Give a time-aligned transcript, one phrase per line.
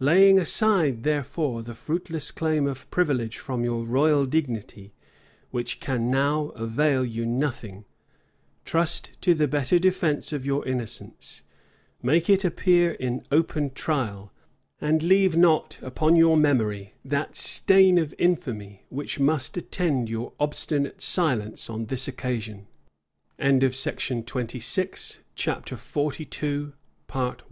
[0.00, 4.92] Laying aside, therefore, the fruitless claim of privilege from your royal dignity,
[5.50, 7.86] which can now avail you nothing,
[8.66, 11.40] trust to the better defence of your innocence,
[12.02, 14.30] make it appear in open trial,
[14.78, 21.00] and leave not upon your memory that stain of infamy which must attend your obstinate
[21.00, 23.08] silence on this occasion." [*]
[23.38, 23.70] * Camden, p.
[23.70, 24.10] 523.
[24.20, 24.78] By this
[25.46, 25.78] artful
[26.10, 26.72] speech, Mary was
[27.08, 27.42] pers